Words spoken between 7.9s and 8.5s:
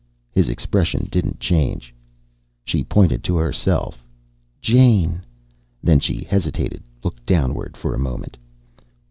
a moment.